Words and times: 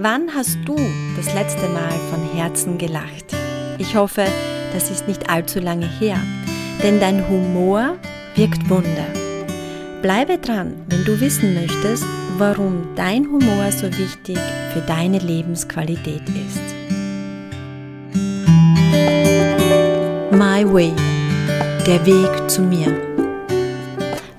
Wann 0.00 0.32
hast 0.32 0.58
du 0.64 0.76
das 1.16 1.34
letzte 1.34 1.66
Mal 1.70 1.90
von 2.08 2.22
Herzen 2.32 2.78
gelacht? 2.78 3.34
Ich 3.78 3.96
hoffe, 3.96 4.26
das 4.72 4.92
ist 4.92 5.08
nicht 5.08 5.28
allzu 5.28 5.58
lange 5.58 5.88
her, 5.98 6.18
denn 6.84 7.00
dein 7.00 7.28
Humor 7.28 7.96
wirkt 8.36 8.70
Wunder. 8.70 9.06
Bleibe 10.00 10.38
dran, 10.38 10.74
wenn 10.86 11.04
du 11.04 11.20
wissen 11.20 11.52
möchtest, 11.52 12.04
warum 12.36 12.86
dein 12.94 13.26
Humor 13.26 13.72
so 13.72 13.86
wichtig 13.98 14.38
für 14.72 14.82
deine 14.82 15.18
Lebensqualität 15.18 16.22
ist. 16.28 16.62
My 20.30 20.64
Way, 20.64 20.92
der 21.88 22.06
Weg 22.06 22.48
zu 22.48 22.62
mir. 22.62 22.96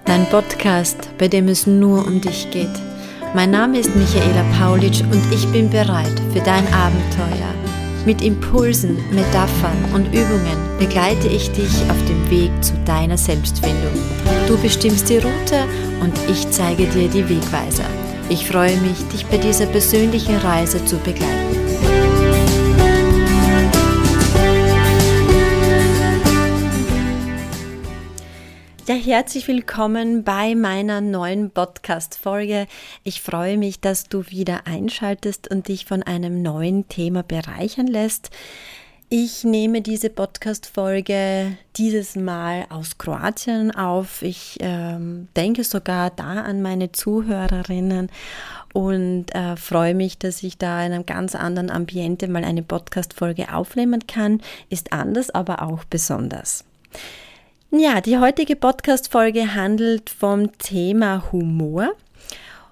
Dein 0.06 0.26
Podcast, 0.28 1.10
bei 1.18 1.28
dem 1.28 1.50
es 1.50 1.68
nur 1.68 2.08
um 2.08 2.22
dich 2.22 2.50
geht 2.50 2.89
mein 3.34 3.52
Name 3.52 3.80
ist 3.80 3.96
Michaela 3.96 4.44
Paulitsch 4.58 5.02
und 5.02 5.22
ich 5.32 5.46
bin 5.52 5.70
bereit 5.70 6.20
für 6.34 6.40
dein 6.40 6.66
Abenteuer. 6.74 7.54
Mit 8.06 8.22
Impulsen, 8.22 8.98
Metaphern 9.12 9.78
und 9.94 10.08
Übungen 10.08 10.58
begleite 10.80 11.28
ich 11.28 11.52
dich 11.52 11.74
auf 11.90 12.06
dem 12.08 12.30
Weg 12.32 12.52
zu 12.62 12.74
deiner 12.86 13.18
Selbstfindung. 13.18 13.94
Du 14.48 14.58
bestimmst 14.58 15.10
die 15.10 15.18
Route 15.18 15.66
und 16.02 16.14
ich 16.30 16.50
zeige 16.50 16.86
dir 16.86 17.08
die 17.10 17.28
Wegweiser. 17.30 17.86
Ich 18.30 18.48
freue 18.48 18.78
mich, 18.78 18.98
dich 19.12 19.26
bei 19.26 19.38
dieser 19.38 19.66
persönlichen 19.66 20.38
Reise 20.38 20.84
zu 20.86 20.98
begleiten. 20.98 21.99
Herzlich 29.10 29.48
willkommen 29.48 30.24
bei 30.24 30.54
meiner 30.54 31.02
neuen 31.02 31.50
Podcast-Folge. 31.50 32.68
Ich 33.04 33.24
freue 33.24 33.58
mich, 33.58 33.80
dass 33.80 34.04
du 34.04 34.28
wieder 34.28 34.68
einschaltest 34.68 35.50
und 35.50 35.68
dich 35.68 35.86
von 35.86 36.04
einem 36.04 36.44
neuen 36.44 36.88
Thema 36.90 37.24
bereichern 37.24 37.88
lässt. 37.88 38.30
Ich 39.10 39.44
nehme 39.44 39.82
diese 39.82 40.12
Podcast-Folge 40.12 41.58
dieses 41.76 42.16
Mal 42.18 42.68
aus 42.70 43.00
Kroatien 43.00 43.72
auf. 43.72 44.22
Ich 44.22 44.58
ähm, 44.60 45.28
denke 45.36 45.64
sogar 45.64 46.12
da 46.12 46.44
an 46.44 46.62
meine 46.62 46.92
Zuhörerinnen 46.92 48.12
und 48.74 49.34
äh, 49.34 49.56
freue 49.56 49.96
mich, 49.96 50.20
dass 50.20 50.44
ich 50.44 50.60
da 50.60 50.86
in 50.86 50.94
einem 50.94 51.08
ganz 51.08 51.34
anderen 51.34 51.72
Ambiente 51.72 52.28
mal 52.28 52.44
eine 52.44 52.62
Podcast-Folge 52.62 53.56
aufnehmen 53.56 54.06
kann. 54.06 54.40
Ist 54.70 54.94
anders, 54.94 55.32
aber 55.32 55.64
auch 55.64 55.84
besonders. 55.86 56.64
Ja, 57.72 58.02
die 58.02 58.18
heutige 58.18 58.56
Podcast-Folge 58.56 59.54
handelt 59.54 60.10
vom 60.10 60.58
Thema 60.58 61.32
Humor. 61.32 61.92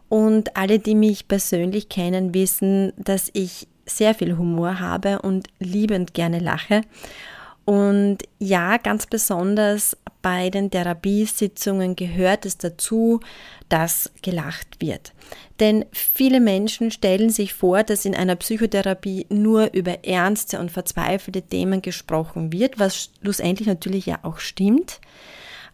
Und 0.09 0.57
alle, 0.57 0.79
die 0.79 0.95
mich 0.95 1.27
persönlich 1.27 1.87
kennen, 1.87 2.33
wissen, 2.33 2.93
dass 2.97 3.29
ich 3.33 3.67
sehr 3.85 4.15
viel 4.15 4.37
Humor 4.37 4.79
habe 4.79 5.21
und 5.21 5.49
liebend 5.59 6.15
gerne 6.15 6.39
lache. 6.39 6.81
Und 7.63 8.23
ja, 8.39 8.77
ganz 8.77 9.05
besonders 9.05 9.95
bei 10.27 10.49
den 10.49 10.69
Therapiesitzungen 10.69 11.95
gehört 11.95 12.45
es 12.45 12.57
dazu, 12.57 13.21
dass 13.69 14.11
gelacht 14.21 14.81
wird. 14.81 15.13
Denn 15.61 15.85
viele 15.93 16.41
Menschen 16.41 16.91
stellen 16.91 17.29
sich 17.29 17.53
vor, 17.53 17.83
dass 17.83 18.03
in 18.03 18.13
einer 18.13 18.35
Psychotherapie 18.35 19.25
nur 19.29 19.73
über 19.73 20.03
ernste 20.03 20.59
und 20.59 20.69
verzweifelte 20.69 21.43
Themen 21.43 21.81
gesprochen 21.81 22.51
wird, 22.51 22.77
was 22.77 23.11
schlussendlich 23.21 23.69
natürlich 23.69 24.05
ja 24.05 24.19
auch 24.23 24.39
stimmt. 24.39 24.99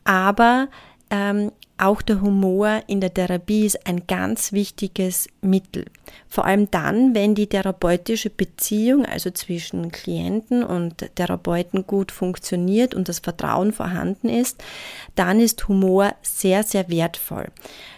Aber 0.04 0.68
ähm, 1.10 1.52
auch 1.78 2.02
der 2.02 2.22
Humor 2.22 2.82
in 2.88 3.02
der 3.02 3.14
Therapie 3.14 3.66
ist 3.66 3.88
ein 3.88 4.06
ganz 4.08 4.52
wichtiges 4.52 5.28
Mittel. 5.42 5.86
Vor 6.30 6.46
allem 6.46 6.70
dann, 6.70 7.16
wenn 7.16 7.36
die 7.36 7.48
therapeutische 7.48 8.30
Beziehung, 8.30 9.06
also 9.06 9.32
zwischen 9.32 9.92
Klienten 9.92 10.64
und 10.64 11.10
Therapeuten 11.16 11.88
gut 11.88 12.12
funktioniert 12.12 12.94
und 12.94 13.10
das 13.10 13.20
Vertrauen 13.20 13.74
vorhanden 13.74 14.30
ist, 14.30 14.64
dann 15.16 15.40
ist 15.40 15.68
Humor 15.68 16.14
sehr, 16.22 16.64
sehr 16.64 16.90
wertvoll. 16.90 17.48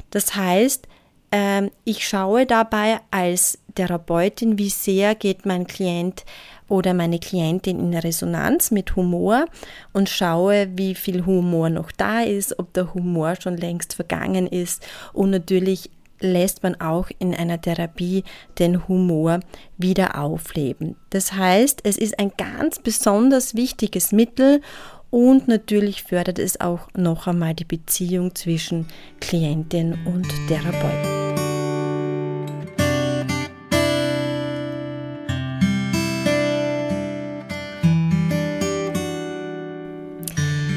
Das 0.09 0.35
heißt, 0.35 0.87
ähm, 1.31 1.69
ich 1.83 2.07
schaue 2.07 2.45
dabei 2.45 3.01
als 3.11 3.59
Therapeutin, 3.75 4.57
wie 4.57 4.69
sehr 4.69 5.15
geht 5.15 5.45
mein 5.45 5.67
Klient 5.67 6.23
oder 6.67 6.93
meine 6.93 7.19
Klientin 7.19 7.79
in 7.79 7.93
Resonanz 7.93 8.71
mit 8.71 8.95
Humor 8.95 9.45
und 9.93 10.09
schaue, 10.09 10.67
wie 10.75 10.95
viel 10.95 11.25
Humor 11.25 11.69
noch 11.69 11.91
da 11.91 12.21
ist, 12.21 12.57
ob 12.59 12.73
der 12.73 12.93
Humor 12.93 13.35
schon 13.39 13.57
längst 13.57 13.93
vergangen 13.93 14.47
ist 14.47 14.85
und 15.13 15.29
natürlich 15.29 15.89
lässt 16.19 16.63
man 16.63 16.79
auch 16.79 17.09
in 17.19 17.35
einer 17.35 17.59
Therapie 17.59 18.23
den 18.57 18.87
Humor 18.87 19.41
wieder 19.77 20.17
aufleben. 20.17 20.95
Das 21.09 21.33
heißt, 21.33 21.81
es 21.83 21.97
ist 21.97 22.19
ein 22.19 22.31
ganz 22.37 22.79
besonders 22.79 23.55
wichtiges 23.55 24.11
Mittel 24.11 24.61
und 25.09 25.47
natürlich 25.47 26.03
fördert 26.03 26.39
es 26.39 26.59
auch 26.59 26.87
noch 26.95 27.27
einmal 27.27 27.53
die 27.53 27.65
Beziehung 27.65 28.35
zwischen 28.35 28.87
Klientin 29.19 29.97
und 30.05 30.27
Therapeuten. 30.47 31.24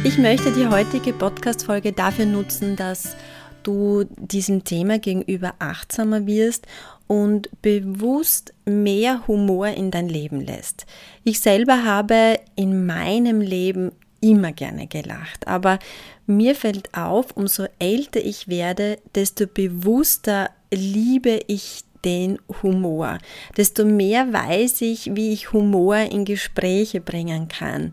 Ich 0.05 0.17
möchte 0.17 0.53
die 0.53 0.69
heutige 0.69 1.13
Podcast-Folge 1.13 1.93
dafür 1.93 2.25
nutzen, 2.25 2.77
dass 2.77 3.17
du 3.65 4.05
diesem 4.17 4.63
Thema 4.63 5.01
gegenüber 5.01 5.55
achtsamer 5.59 6.25
wirst 6.27 6.67
und 7.09 7.51
bewusst 7.63 8.55
mehr 8.65 9.27
Humor 9.27 9.69
in 9.69 9.91
dein 9.91 10.09
Leben 10.09 10.41
lässt. 10.41 10.87
Ich 11.25 11.41
selber 11.41 11.85
habe 11.85 12.39
in 12.55 12.87
meinem 12.87 13.41
Leben 13.41 13.91
immer 14.21 14.53
gerne 14.53 14.87
gelacht, 14.87 15.49
aber 15.49 15.81
mir 16.27 16.55
fällt 16.55 16.95
auf, 16.95 17.37
umso 17.37 17.67
älter 17.81 18.21
ich 18.21 18.47
werde, 18.47 18.99
desto 19.15 19.47
bewusster 19.47 20.51
liebe 20.73 21.41
ich 21.49 21.85
den 22.09 22.39
Humor. 22.63 23.19
Desto 23.59 23.85
mehr 23.85 24.33
weiß 24.33 24.81
ich, 24.81 25.15
wie 25.15 25.35
ich 25.35 25.53
Humor 25.53 25.97
in 25.99 26.25
Gespräche 26.25 27.03
bringen 27.03 27.49
kann. 27.49 27.93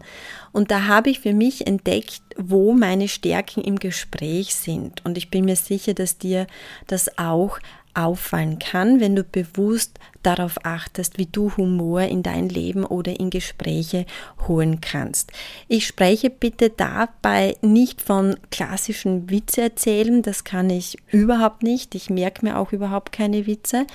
Und 0.54 0.72
da 0.72 0.88
habe 0.88 1.10
ich 1.10 1.20
für 1.20 1.34
mich 1.34 1.68
entdeckt, 1.68 2.22
wo 2.38 2.72
meine 2.72 3.10
Stärken 3.10 3.62
im 3.62 3.78
Gespräch 3.78 4.56
sind. 4.56 5.04
Und 5.04 5.18
ich 5.18 5.30
bin 5.30 5.44
mir 5.44 5.58
sicher, 5.58 5.94
dass 5.94 6.18
dir 6.18 6.48
das 6.88 7.18
auch 7.18 7.60
auffallen 7.96 8.60
kann, 8.60 9.00
wenn 9.00 9.16
du 9.16 9.24
bewusst 9.24 10.00
darauf 10.24 10.64
achtest, 10.64 11.18
wie 11.18 11.26
du 11.26 11.56
Humor 11.58 12.02
in 12.02 12.24
dein 12.24 12.50
Leben 12.50 12.86
oder 12.86 13.20
in 13.20 13.30
Gespräche 13.30 14.06
holen 14.48 14.82
kannst. 14.82 15.32
Ich 15.68 15.88
spreche 15.88 16.30
bitte 16.30 16.70
dabei 16.70 17.56
nicht 17.62 18.02
von 18.02 18.36
klassischen 18.52 19.30
Witze 19.30 19.62
erzählen, 19.62 20.22
das 20.22 20.44
kann 20.44 20.70
ich 20.70 20.98
überhaupt 21.12 21.64
nicht. 21.64 21.96
Ich 21.96 22.10
merke 22.10 22.46
mir 22.46 22.58
auch 22.58 22.72
überhaupt 22.72 23.12
keine 23.12 23.46
Witze. 23.48 23.86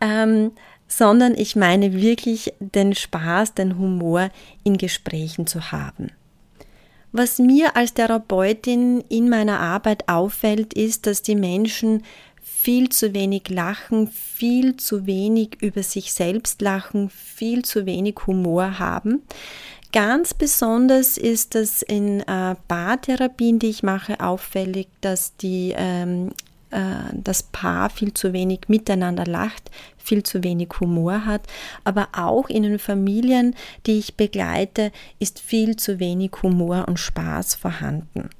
Ähm, 0.00 0.52
sondern 0.88 1.34
ich 1.34 1.56
meine 1.56 1.94
wirklich 1.94 2.52
den 2.60 2.94
Spaß, 2.94 3.54
den 3.54 3.78
Humor 3.78 4.30
in 4.62 4.76
Gesprächen 4.76 5.46
zu 5.46 5.72
haben. 5.72 6.10
Was 7.12 7.38
mir 7.38 7.76
als 7.76 7.94
Therapeutin 7.94 9.02
in 9.08 9.28
meiner 9.28 9.60
Arbeit 9.60 10.08
auffällt, 10.08 10.72
ist, 10.72 11.06
dass 11.06 11.22
die 11.22 11.34
Menschen 11.34 12.02
viel 12.62 12.90
zu 12.90 13.12
wenig 13.12 13.48
lachen, 13.48 14.08
viel 14.08 14.76
zu 14.76 15.04
wenig 15.04 15.56
über 15.60 15.82
sich 15.82 16.12
selbst 16.12 16.62
lachen, 16.62 17.10
viel 17.10 17.64
zu 17.64 17.86
wenig 17.86 18.14
Humor 18.28 18.78
haben. 18.78 19.22
Ganz 19.92 20.32
besonders 20.32 21.18
ist 21.18 21.56
das 21.56 21.82
in 21.82 22.20
äh, 22.20 22.54
Paartherapien, 22.68 23.58
die 23.58 23.68
ich 23.68 23.82
mache, 23.82 24.20
auffällig, 24.20 24.86
dass 25.00 25.36
die, 25.36 25.74
ähm, 25.76 26.30
äh, 26.70 26.78
das 27.12 27.42
Paar 27.42 27.90
viel 27.90 28.14
zu 28.14 28.32
wenig 28.32 28.60
miteinander 28.68 29.26
lacht, 29.26 29.70
viel 29.98 30.22
zu 30.22 30.44
wenig 30.44 30.68
Humor 30.78 31.26
hat. 31.26 31.42
Aber 31.82 32.10
auch 32.12 32.48
in 32.48 32.62
den 32.62 32.78
Familien, 32.78 33.56
die 33.86 33.98
ich 33.98 34.16
begleite, 34.16 34.92
ist 35.18 35.40
viel 35.40 35.74
zu 35.74 35.98
wenig 35.98 36.30
Humor 36.44 36.86
und 36.86 37.00
Spaß 37.00 37.56
vorhanden. 37.56 38.30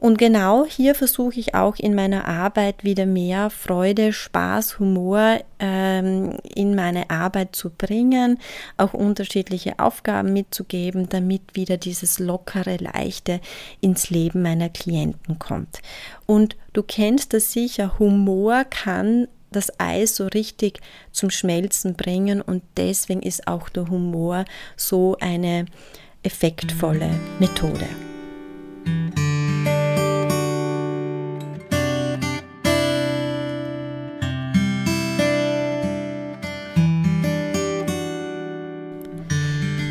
Und 0.00 0.16
genau 0.16 0.64
hier 0.64 0.94
versuche 0.94 1.38
ich 1.38 1.54
auch 1.54 1.76
in 1.76 1.94
meiner 1.94 2.26
Arbeit 2.26 2.84
wieder 2.84 3.04
mehr 3.04 3.50
Freude, 3.50 4.14
Spaß, 4.14 4.78
Humor 4.78 5.40
ähm, 5.58 6.38
in 6.42 6.74
meine 6.74 7.10
Arbeit 7.10 7.54
zu 7.54 7.68
bringen, 7.68 8.38
auch 8.78 8.94
unterschiedliche 8.94 9.78
Aufgaben 9.78 10.32
mitzugeben, 10.32 11.10
damit 11.10 11.54
wieder 11.54 11.76
dieses 11.76 12.18
lockere, 12.18 12.78
leichte 12.78 13.40
ins 13.82 14.08
Leben 14.08 14.40
meiner 14.40 14.70
Klienten 14.70 15.38
kommt. 15.38 15.82
Und 16.24 16.56
du 16.72 16.82
kennst 16.82 17.34
das 17.34 17.52
sicher, 17.52 17.98
Humor 17.98 18.64
kann 18.64 19.28
das 19.52 19.70
Eis 19.78 20.16
so 20.16 20.28
richtig 20.28 20.80
zum 21.12 21.28
Schmelzen 21.28 21.94
bringen 21.94 22.40
und 22.40 22.62
deswegen 22.78 23.22
ist 23.22 23.46
auch 23.46 23.68
der 23.68 23.90
Humor 23.90 24.46
so 24.76 25.18
eine 25.20 25.66
effektvolle 26.22 27.10
Methode. 27.38 27.88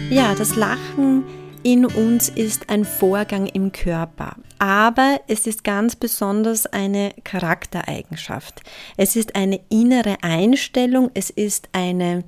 Ja, 0.10 0.34
das 0.34 0.56
Lachen 0.56 1.24
in 1.62 1.86
uns 1.86 2.30
ist 2.30 2.70
ein 2.72 2.84
Vorgang 2.84 3.46
im 3.46 3.72
Körper, 3.72 4.38
aber 4.58 5.22
es 5.28 5.46
ist 5.46 5.64
ganz 5.64 5.96
besonders 5.96 6.66
eine 6.66 7.14
Charaktereigenschaft. 7.24 8.64
Es 8.98 9.16
ist 9.16 9.36
eine 9.36 9.60
innere 9.70 10.18
Einstellung, 10.24 11.12
es 11.14 11.30
ist 11.30 11.70
eine 11.74 12.24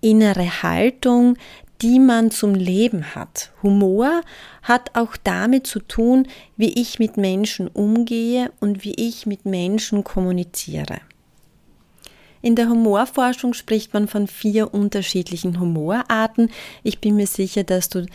innere 0.00 0.62
Haltung, 0.64 1.36
die 1.82 2.00
man 2.00 2.32
zum 2.32 2.56
Leben 2.56 3.14
hat. 3.14 3.52
Humor 3.62 4.22
hat 4.64 4.96
auch 4.96 5.16
damit 5.22 5.68
zu 5.68 5.78
tun, 5.78 6.26
wie 6.56 6.80
ich 6.80 6.98
mit 6.98 7.16
Menschen 7.16 7.68
umgehe 7.68 8.50
und 8.58 8.82
wie 8.82 8.94
ich 8.94 9.26
mit 9.26 9.44
Menschen 9.44 10.02
kommuniziere. 10.02 10.98
In 12.42 12.56
der 12.56 12.68
Humorforschung 12.68 13.52
spricht 13.52 13.92
man 13.92 14.08
von 14.08 14.26
vier 14.26 14.72
unterschiedlichen 14.72 15.60
Humorarten. 15.60 16.50
Ich 16.82 17.00
bin 17.00 17.16
mir 17.16 17.26
sicher, 17.26 17.64
dass 17.64 17.88
du 17.90 18.06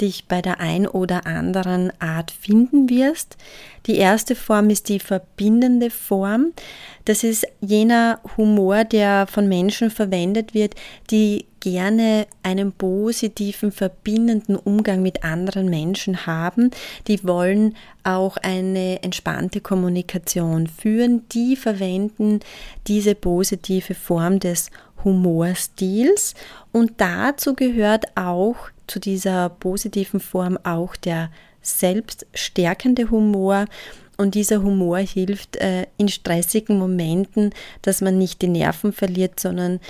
dich 0.00 0.26
bei 0.26 0.42
der 0.42 0.60
ein 0.60 0.86
oder 0.86 1.26
anderen 1.26 1.92
Art 2.00 2.30
finden 2.30 2.88
wirst. 2.88 3.36
Die 3.86 3.96
erste 3.96 4.34
Form 4.34 4.70
ist 4.70 4.88
die 4.88 5.00
verbindende 5.00 5.90
Form. 5.90 6.52
Das 7.04 7.24
ist 7.24 7.46
jener 7.60 8.20
Humor, 8.36 8.84
der 8.84 9.26
von 9.26 9.48
Menschen 9.48 9.90
verwendet 9.90 10.54
wird, 10.54 10.74
die 11.10 11.46
gerne 11.60 12.26
einen 12.42 12.72
positiven, 12.72 13.72
verbindenden 13.72 14.56
Umgang 14.56 15.02
mit 15.02 15.24
anderen 15.24 15.68
Menschen 15.68 16.26
haben. 16.26 16.70
Die 17.06 17.24
wollen 17.24 17.74
auch 18.02 18.36
eine 18.38 19.02
entspannte 19.02 19.60
Kommunikation 19.60 20.66
führen. 20.66 21.26
Die 21.32 21.56
verwenden 21.56 22.40
diese 22.86 23.14
positive 23.14 23.94
Form 23.94 24.40
des 24.40 24.70
Humorstils 25.04 26.34
und 26.72 26.92
dazu 26.98 27.54
gehört 27.54 28.16
auch 28.16 28.56
zu 28.90 28.98
dieser 28.98 29.48
positiven 29.48 30.20
Form 30.20 30.58
auch 30.64 30.96
der 30.96 31.30
selbststärkende 31.62 33.10
Humor. 33.10 33.66
Und 34.16 34.34
dieser 34.34 34.62
Humor 34.62 34.98
hilft 34.98 35.56
äh, 35.56 35.86
in 35.96 36.08
stressigen 36.08 36.78
Momenten, 36.78 37.54
dass 37.82 38.00
man 38.00 38.18
nicht 38.18 38.42
die 38.42 38.48
Nerven 38.48 38.92
verliert, 38.92 39.40
sondern 39.40 39.80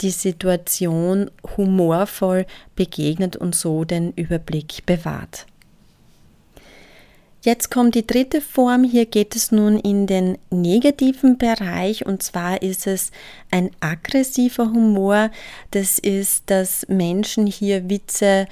die 0.00 0.10
Situation 0.10 1.30
humorvoll 1.56 2.46
begegnet 2.74 3.36
und 3.36 3.54
so 3.54 3.84
den 3.84 4.12
Überblick 4.12 4.84
bewahrt. 4.86 5.46
Jetzt 7.46 7.70
kommt 7.70 7.94
die 7.94 8.04
dritte 8.04 8.40
Form. 8.40 8.82
Hier 8.82 9.06
geht 9.06 9.36
es 9.36 9.52
nun 9.52 9.78
in 9.78 10.08
den 10.08 10.36
negativen 10.50 11.38
Bereich 11.38 12.04
und 12.04 12.20
zwar 12.20 12.60
ist 12.60 12.88
es 12.88 13.12
ein 13.52 13.70
aggressiver 13.78 14.64
Humor. 14.64 15.30
Das 15.70 16.00
ist, 16.00 16.50
dass 16.50 16.88
Menschen 16.88 17.46
hier 17.46 17.88
Witze 17.88 18.48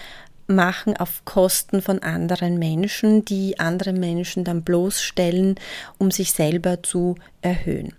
machen 0.46 0.96
auf 0.96 1.24
Kosten 1.24 1.82
von 1.82 2.04
anderen 2.04 2.60
Menschen, 2.60 3.24
die 3.24 3.58
andere 3.58 3.92
Menschen 3.92 4.44
dann 4.44 4.62
bloßstellen, 4.62 5.56
um 5.98 6.12
sich 6.12 6.30
selber 6.30 6.84
zu 6.84 7.16
erhöhen. 7.42 7.96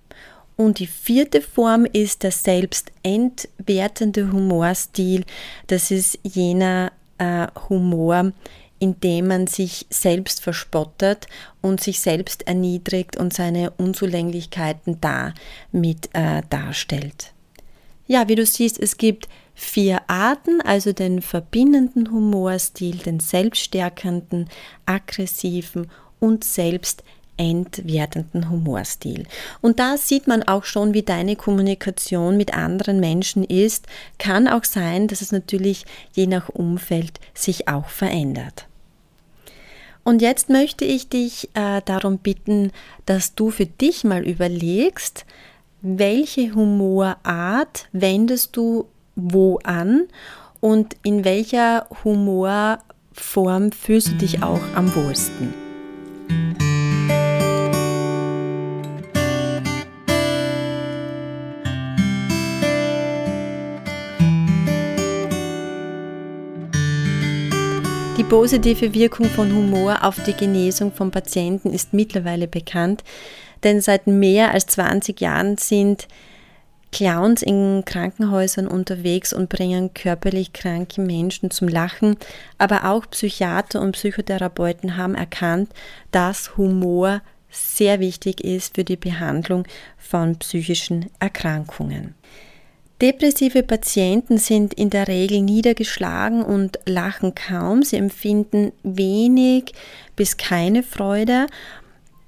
Und 0.56 0.80
die 0.80 0.88
vierte 0.88 1.42
Form 1.42 1.84
ist 1.84 2.24
der 2.24 2.32
selbstentwertende 2.32 4.32
Humorstil. 4.32 5.26
Das 5.68 5.92
ist 5.92 6.20
jener 6.24 6.94
äh, 7.18 7.48
Humor, 7.68 8.32
indem 8.80 9.28
man 9.28 9.48
sich 9.48 9.86
selbst 9.90 10.42
verspottet 10.42 11.28
und 11.62 11.82
sich 11.82 12.00
selbst 12.00 12.48
erniedrigt 12.48 13.18
und 13.18 13.34
seine 13.34 13.72
Unzulänglichkeiten 13.72 15.00
damit 15.02 16.10
äh, 16.14 16.42
darstellt. 16.50 17.34
Ja, 18.08 18.28
wie 18.28 18.36
du 18.36 18.46
siehst, 18.46 18.80
es 18.80 18.98
gibt 18.98 19.28
vier 19.56 20.02
Arten, 20.08 20.62
also 20.62 20.92
den 20.92 21.22
verbindenden 21.22 22.12
Humorstil, 22.12 22.98
den 22.98 23.20
selbststärkenden, 23.20 24.50
aggressiven 24.86 25.90
und 26.20 26.44
selbst 26.44 27.04
entwertenden 27.38 28.50
Humorstil. 28.50 29.26
Und 29.62 29.80
da 29.80 29.98
sieht 29.98 30.28
man 30.28 30.44
auch 30.44 30.64
schon, 30.64 30.94
wie 30.94 31.04
deine 31.04 31.36
Kommunikation 31.36 32.38
mit 32.38 32.54
anderen 32.54 33.00
Menschen 33.00 33.44
ist. 33.44 33.88
Kann 34.18 34.48
auch 34.48 34.64
sein, 34.64 35.08
dass 35.08 35.22
es 35.22 35.32
natürlich 35.32 35.86
je 36.14 36.28
nach 36.28 36.50
Umfeld 36.50 37.20
sich 37.34 37.68
auch 37.68 37.90
verändert. 37.90 38.68
Und 40.04 40.22
jetzt 40.22 40.50
möchte 40.50 40.86
ich 40.86 41.10
dich 41.10 41.50
äh, 41.56 41.82
darum 41.84 42.20
bitten, 42.20 42.72
dass 43.08 43.34
du 43.34 43.50
für 43.50 43.66
dich 43.66 44.04
mal 44.04 44.24
überlegst, 44.24 45.26
welche 45.82 46.54
Humorart 46.54 47.88
wendest 47.92 48.56
du 48.56 48.88
wo 49.16 49.60
an 49.64 50.08
und 50.60 50.96
in 51.04 51.24
welcher 51.24 51.88
Humorform 52.04 53.72
fühlst 53.72 54.10
du 54.10 54.16
dich 54.16 54.44
auch 54.44 54.62
am 54.76 54.94
wohlsten. 54.96 55.54
Die 68.26 68.30
positive 68.30 68.96
Wirkung 68.96 69.28
von 69.28 69.54
Humor 69.54 70.04
auf 70.04 70.16
die 70.24 70.34
Genesung 70.34 70.92
von 70.92 71.12
Patienten 71.12 71.72
ist 71.72 71.94
mittlerweile 71.94 72.48
bekannt, 72.48 73.04
denn 73.64 73.82
seit 73.82 74.08
mehr 74.08 74.52
als 74.52 74.66
20 74.66 75.22
Jahren 75.22 75.58
sind 75.58 76.08
Clowns 76.92 77.44
in 77.44 77.84
Krankenhäusern 77.86 78.66
unterwegs 78.68 79.32
und 79.32 79.48
bringen 79.50 79.94
körperlich 79.94 80.54
kranke 80.54 81.02
Menschen 81.02 81.52
zum 81.52 81.68
Lachen, 81.68 82.18
aber 82.58 82.86
auch 82.86 83.08
Psychiater 83.12 83.80
und 83.80 83.92
Psychotherapeuten 83.92 84.98
haben 84.98 85.14
erkannt, 85.14 85.70
dass 86.10 86.58
Humor 86.58 87.22
sehr 87.52 88.00
wichtig 88.00 88.44
ist 88.44 88.74
für 88.74 88.84
die 88.84 88.98
Behandlung 88.98 89.68
von 90.00 90.36
psychischen 90.38 91.12
Erkrankungen. 91.20 92.16
Depressive 93.02 93.62
Patienten 93.64 94.38
sind 94.38 94.74
in 94.74 94.90
der 94.90 95.10
Regel 95.10 95.42
niedergeschlagen 95.42 96.44
und 96.44 96.80
lachen 96.86 97.36
kaum. 97.36 97.84
Sie 97.84 97.98
empfinden 97.98 98.72
wenig 98.84 99.74
bis 100.16 100.38
keine 100.38 100.82
Freude. 100.82 101.48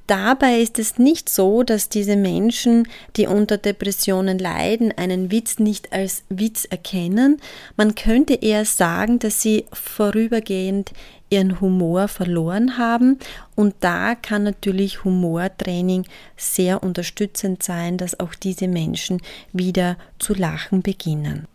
Dabei 0.07 0.61
ist 0.61 0.79
es 0.79 0.97
nicht 0.97 1.27
so, 1.27 1.63
dass 1.63 1.89
diese 1.89 2.15
Menschen, 2.15 2.87
die 3.17 3.27
unter 3.27 3.57
Depressionen 3.57 4.39
leiden, 4.39 4.93
einen 4.95 5.31
Witz 5.31 5.59
nicht 5.59 5.91
als 5.91 6.23
Witz 6.29 6.63
erkennen. 6.63 7.41
Man 7.75 7.93
könnte 7.93 8.35
eher 8.35 8.63
sagen, 8.63 9.19
dass 9.19 9.41
sie 9.41 9.65
vorübergehend 9.73 10.93
ihren 11.29 11.59
Humor 11.59 12.07
verloren 12.07 12.77
haben. 12.77 13.19
Und 13.55 13.75
da 13.81 14.15
kann 14.15 14.43
natürlich 14.43 15.03
Humortraining 15.03 16.05
sehr 16.37 16.83
unterstützend 16.83 17.61
sein, 17.61 17.97
dass 17.97 18.17
auch 18.21 18.33
diese 18.33 18.69
Menschen 18.69 19.21
wieder 19.51 19.97
zu 20.19 20.33
lachen 20.33 20.81
beginnen. 20.81 21.47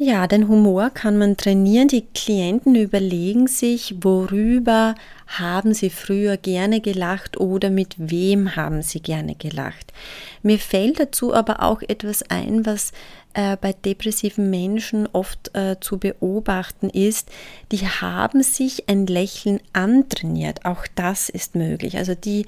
Ja, 0.00 0.28
den 0.28 0.46
Humor 0.46 0.90
kann 0.90 1.18
man 1.18 1.36
trainieren. 1.36 1.88
Die 1.88 2.06
Klienten 2.06 2.76
überlegen 2.76 3.48
sich, 3.48 3.96
worüber 4.00 4.94
haben 5.26 5.74
sie 5.74 5.90
früher 5.90 6.36
gerne 6.36 6.80
gelacht 6.80 7.36
oder 7.36 7.68
mit 7.68 7.96
wem 7.98 8.54
haben 8.54 8.82
sie 8.82 9.00
gerne 9.00 9.34
gelacht. 9.34 9.92
Mir 10.44 10.60
fällt 10.60 11.00
dazu 11.00 11.34
aber 11.34 11.64
auch 11.64 11.82
etwas 11.82 12.22
ein, 12.30 12.64
was 12.64 12.92
äh, 13.34 13.56
bei 13.56 13.72
depressiven 13.72 14.50
Menschen 14.50 15.08
oft 15.12 15.52
äh, 15.56 15.80
zu 15.80 15.98
beobachten 15.98 16.90
ist. 16.90 17.28
Die 17.72 17.84
haben 17.88 18.44
sich 18.44 18.88
ein 18.88 19.04
Lächeln 19.04 19.58
antrainiert. 19.72 20.64
Auch 20.64 20.86
das 20.94 21.28
ist 21.28 21.56
möglich. 21.56 21.96
Also 21.96 22.14
die 22.14 22.46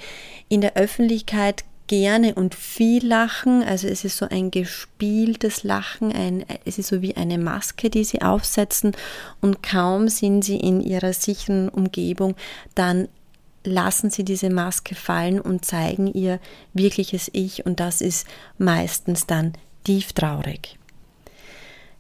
in 0.49 0.61
der 0.61 0.77
Öffentlichkeit 0.77 1.65
gerne 1.91 2.37
und 2.37 2.55
viel 2.55 3.05
lachen. 3.05 3.65
Also 3.65 3.89
es 3.89 4.05
ist 4.05 4.17
so 4.17 4.27
ein 4.31 4.53
gespieltes 4.53 5.65
Lachen, 5.65 6.13
ein, 6.13 6.45
es 6.65 6.79
ist 6.79 6.87
so 6.87 7.03
wie 7.03 7.17
eine 7.17 7.37
Maske, 7.37 7.91
die 7.91 8.05
sie 8.05 8.23
aufsetzen 8.23 8.93
und 9.41 9.65
kaum 9.65 10.07
sind 10.07 10.45
sie 10.45 10.57
in 10.57 10.81
ihrer 10.81 11.13
sicheren 11.13 11.69
Umgebung, 11.69 12.37
dann 12.77 13.09
lassen 13.65 14.09
sie 14.09 14.25
diese 14.25 14.51
Maske 14.51 14.95
fallen 14.95 15.41
und 15.41 15.65
zeigen 15.65 16.07
ihr 16.07 16.39
wirkliches 16.75 17.29
Ich 17.33 17.67
und 17.67 17.81
das 17.81 18.01
ist 18.01 18.25
meistens 18.57 19.27
dann 19.27 19.55
tief 19.83 20.13
traurig. 20.13 20.80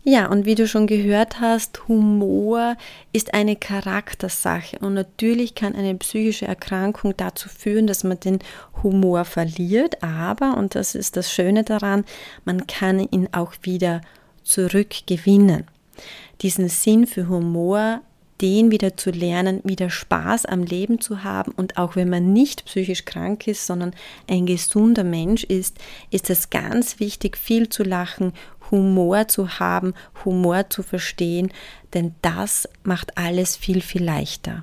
Ja, 0.03 0.29
und 0.29 0.47
wie 0.47 0.55
du 0.55 0.67
schon 0.67 0.87
gehört 0.87 1.41
hast, 1.41 1.87
Humor 1.87 2.77
ist 3.13 3.35
eine 3.35 3.55
Charaktersache 3.55 4.79
und 4.79 4.95
natürlich 4.95 5.55
kann 5.55 5.75
eine 5.75 5.95
psychische 5.97 6.47
Erkrankung 6.47 7.15
dazu 7.19 7.51
führen, 7.51 7.87
dass 7.87 8.03
man 8.03 8.19
den 8.19 8.39
Humor 8.83 9.27
verliert, 9.27 10.03
aber, 10.03 10.57
und 10.57 10.75
das 10.75 10.95
ist 10.95 11.19
das 11.19 11.31
Schöne 11.31 11.65
daran, 11.65 12.05
man 12.47 12.67
kann 12.67 13.01
ihn 13.11 13.29
auch 13.33 13.53
wieder 13.61 14.01
zurückgewinnen. 14.43 15.65
Diesen 16.41 16.71
Sinn 16.71 17.07
für 17.07 17.29
Humor 17.29 18.01
den 18.41 18.71
wieder 18.71 18.97
zu 18.97 19.11
lernen, 19.11 19.61
wieder 19.65 19.91
Spaß 19.91 20.47
am 20.47 20.63
Leben 20.63 21.01
zu 21.01 21.25
haben. 21.25 21.53
Und 21.53 21.77
auch 21.77 21.97
wenn 21.97 22.09
man 22.09 22.33
nicht 22.33 22.65
psychisch 22.65 23.05
krank 23.05 23.47
ist, 23.47 23.67
sondern 23.67 23.93
ein 24.29 24.47
gesunder 24.47 25.05
Mensch 25.05 25.45
ist, 25.45 25.77
ist 26.11 26.31
es 26.31 26.51
ganz 26.51 27.01
wichtig, 27.01 27.37
viel 27.37 27.69
zu 27.69 27.83
lachen, 27.83 28.33
Humor 28.71 29.29
zu 29.29 29.59
haben, 29.59 29.95
Humor 30.25 30.71
zu 30.71 30.83
verstehen, 30.83 31.53
denn 31.95 32.15
das 32.23 32.69
macht 32.83 33.19
alles 33.19 33.57
viel, 33.57 33.81
viel 33.81 34.05
leichter. 34.05 34.61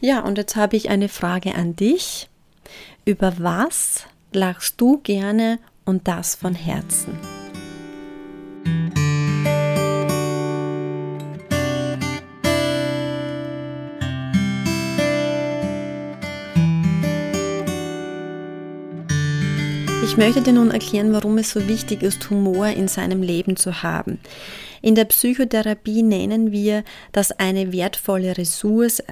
Ja, 0.00 0.20
und 0.20 0.38
jetzt 0.38 0.56
habe 0.56 0.76
ich 0.76 0.90
eine 0.90 1.08
Frage 1.08 1.54
an 1.54 1.74
dich. 1.74 2.28
Über 3.04 3.34
was 3.38 4.06
lachst 4.32 4.80
du 4.80 4.98
gerne 4.98 5.58
und 5.84 6.08
das 6.08 6.34
von 6.34 6.54
Herzen? 6.54 7.18
Ich 20.06 20.16
möchte 20.16 20.40
dir 20.40 20.52
nun 20.52 20.70
erklären, 20.70 21.12
warum 21.12 21.36
es 21.36 21.50
so 21.50 21.66
wichtig 21.66 22.04
ist, 22.04 22.30
Humor 22.30 22.68
in 22.68 22.86
seinem 22.86 23.22
Leben 23.22 23.56
zu 23.56 23.82
haben. 23.82 24.20
In 24.80 24.94
der 24.94 25.04
Psychotherapie 25.04 26.04
nennen 26.04 26.52
wir 26.52 26.84
das 27.10 27.32
eine 27.32 27.72
wertvolle 27.72 28.38
Ressource, 28.38 29.02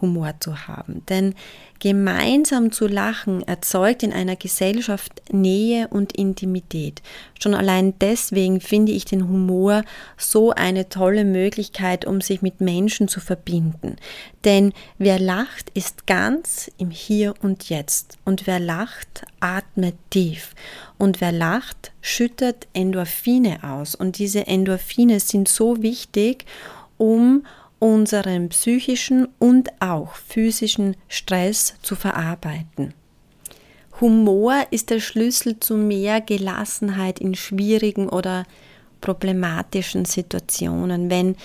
Humor 0.00 0.34
zu 0.40 0.68
haben. 0.68 1.02
Denn 1.08 1.34
gemeinsam 1.78 2.72
zu 2.72 2.86
lachen 2.86 3.42
erzeugt 3.42 4.02
in 4.02 4.12
einer 4.12 4.36
Gesellschaft 4.36 5.22
Nähe 5.30 5.88
und 5.88 6.16
Intimität. 6.16 7.02
Schon 7.38 7.54
allein 7.54 7.94
deswegen 8.00 8.60
finde 8.60 8.92
ich 8.92 9.04
den 9.04 9.28
Humor 9.28 9.82
so 10.16 10.52
eine 10.52 10.88
tolle 10.88 11.24
Möglichkeit, 11.24 12.06
um 12.06 12.20
sich 12.20 12.42
mit 12.42 12.60
Menschen 12.60 13.08
zu 13.08 13.20
verbinden. 13.20 13.96
Denn 14.44 14.72
wer 14.98 15.18
lacht, 15.18 15.70
ist 15.74 16.06
ganz 16.06 16.70
im 16.78 16.90
Hier 16.90 17.34
und 17.42 17.68
Jetzt. 17.68 18.16
Und 18.24 18.46
wer 18.46 18.60
lacht, 18.60 19.24
atmet 19.40 19.96
tief. 20.10 20.54
Und 20.98 21.20
wer 21.20 21.32
lacht, 21.32 21.92
schüttet 22.00 22.68
Endorphine 22.72 23.58
aus. 23.62 23.94
Und 23.94 24.18
diese 24.18 24.46
Endorphine 24.46 25.20
sind 25.20 25.48
so 25.48 25.82
wichtig, 25.82 26.46
um 26.96 27.44
unseren 27.78 28.48
psychischen 28.48 29.28
und 29.38 29.70
auch 29.80 30.14
physischen 30.14 30.96
Stress 31.08 31.74
zu 31.82 31.94
verarbeiten. 31.94 32.94
Humor 34.00 34.66
ist 34.70 34.90
der 34.90 35.00
Schlüssel 35.00 35.58
zu 35.58 35.74
mehr 35.76 36.20
Gelassenheit 36.20 37.18
in 37.18 37.34
schwierigen 37.34 38.08
oder 38.08 38.44
problematischen 39.00 40.04
Situationen. 40.04 41.10
Wenn 41.10 41.36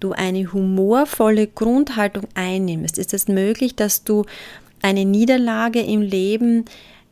du 0.00 0.12
eine 0.12 0.52
humorvolle 0.52 1.46
Grundhaltung 1.46 2.24
einnimmst, 2.34 2.98
ist 2.98 3.12
es 3.12 3.28
möglich, 3.28 3.76
dass 3.76 4.04
du 4.04 4.24
eine 4.82 5.04
Niederlage 5.04 5.80
im 5.80 6.00
Leben 6.00 6.64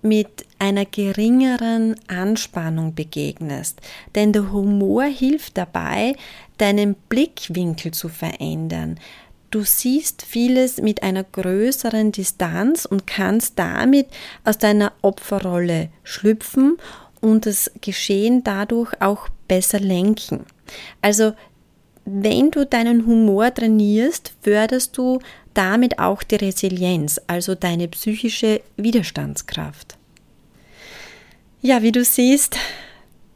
mit 0.03 0.46
einer 0.59 0.85
geringeren 0.85 1.97
Anspannung 2.09 2.95
begegnest. 2.95 3.81
Denn 4.15 4.33
der 4.33 4.53
Humor 4.53 5.05
hilft 5.05 5.59
dabei, 5.59 6.17
deinen 6.59 6.95
Blickwinkel 7.09 7.93
zu 7.93 8.09
verändern. 8.09 8.99
Du 9.51 9.63
siehst 9.63 10.23
vieles 10.23 10.81
mit 10.83 11.03
einer 11.03 11.25
größeren 11.25 12.13
Distanz 12.13 12.85
und 12.85 13.07
kannst 13.07 13.59
damit 13.59 14.09
aus 14.45 14.59
deiner 14.59 14.93
Opferrolle 15.03 15.89
schlüpfen 16.03 16.79
und 17.21 17.47
das 17.47 17.71
Geschehen 17.81 18.43
dadurch 18.45 19.01
auch 19.01 19.29
besser 19.49 19.81
lenken. 19.81 20.45
Also 21.01 21.33
wenn 22.05 22.51
du 22.51 22.67
deinen 22.67 23.07
Humor 23.07 23.53
trainierst, 23.53 24.33
förderst 24.41 24.97
du 24.97 25.21
damit 25.55 25.99
auch 25.99 26.23
die 26.23 26.37
Resilienz, 26.37 27.21
also 27.27 27.55
deine 27.55 27.89
psychische 27.89 28.61
Widerstandskraft. 28.77 29.97
Ja, 31.63 31.83
wie 31.83 31.93
du 31.93 32.05
siehst, 32.05 32.57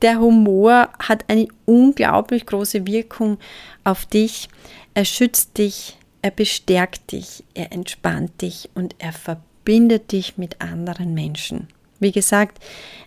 der 0.02 0.20
Humor 0.20 0.88
hat 0.98 1.24
eine 1.28 1.48
unglaublich 1.66 2.46
große 2.46 2.86
Wirkung 2.86 3.38
auf 3.84 4.06
dich. 4.06 4.48
Er 4.94 5.04
schützt 5.04 5.58
dich, 5.58 5.98
er 6.22 6.30
bestärkt 6.30 7.12
dich, 7.12 7.44
er 7.54 7.72
entspannt 7.72 8.42
dich 8.42 8.70
und 8.74 8.94
er 8.98 9.12
verbindet 9.12 10.12
dich 10.12 10.38
mit 10.38 10.60
anderen 10.60 11.14
Menschen. 11.14 11.68
Wie 11.98 12.12
gesagt, 12.12 12.62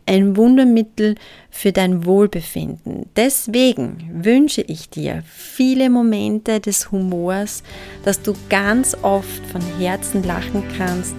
ein 0.05 0.38
Wundermittel 0.38 1.15
für 1.50 1.72
dein 1.72 2.05
Wohlbefinden. 2.05 3.10
Deswegen 3.15 4.24
wünsche 4.24 4.62
ich 4.62 4.89
dir 4.89 5.24
viele 5.27 5.89
Momente 5.89 6.60
des 6.60 6.91
Humors, 6.91 7.63
dass 8.05 8.22
du 8.22 8.36
ganz 8.50 8.96
oft 9.01 9.43
von 9.48 9.62
Herzen 9.79 10.24
lachen 10.24 10.63
kannst 10.77 11.15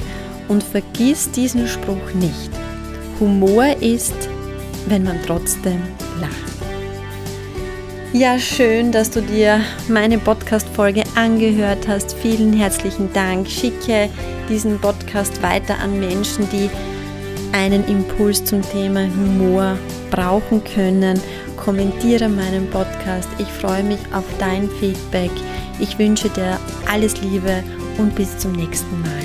und 0.46 0.62
vergiss 0.62 1.32
diesen 1.32 1.66
Spruch 1.66 2.14
nicht. 2.14 2.50
Humor 3.21 3.66
ist 3.80 4.28
wenn 4.87 5.04
man 5.04 5.21
trotzdem 5.26 5.80
lacht. 6.21 6.33
Ja, 8.12 8.38
schön, 8.38 8.92
dass 8.92 9.11
du 9.11 9.21
dir 9.21 9.61
meine 9.88 10.18
Podcast-Folge 10.18 11.02
angehört 11.16 11.88
hast. 11.88 12.14
Vielen 12.14 12.52
herzlichen 12.52 13.12
Dank. 13.12 13.49
Schicke 13.49 14.09
diesen 14.49 14.78
Podcast 14.78 15.42
weiter 15.42 15.78
an 15.80 15.99
Menschen, 15.99 16.49
die 16.50 16.71
einen 17.52 17.85
Impuls 17.88 18.44
zum 18.44 18.62
Thema 18.62 19.00
Humor 19.00 19.76
brauchen 20.11 20.62
können. 20.62 21.21
Kommentiere 21.56 22.28
meinen 22.28 22.68
Podcast. 22.71 23.28
Ich 23.38 23.49
freue 23.49 23.83
mich 23.83 24.00
auf 24.12 24.25
dein 24.38 24.68
Feedback. 24.68 25.30
Ich 25.80 25.99
wünsche 25.99 26.28
dir 26.28 26.59
alles 26.88 27.21
Liebe 27.21 27.64
und 27.99 28.14
bis 28.14 28.38
zum 28.38 28.52
nächsten 28.52 29.00
Mal. 29.00 29.23